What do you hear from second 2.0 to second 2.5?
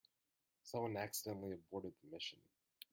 the mission.